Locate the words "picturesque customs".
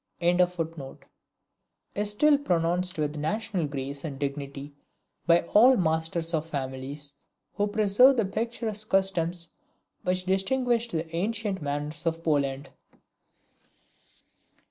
8.25-9.49